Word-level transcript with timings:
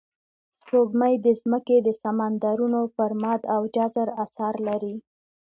سپوږمۍ 0.61 1.13
د 1.25 1.27
ځمکې 1.41 1.77
د 1.83 1.89
سمندرونو 2.03 2.81
پر 2.95 3.11
مد 3.23 3.41
او 3.53 3.61
جزر 3.75 4.07
اثر 4.23 4.53
لري 4.67 4.95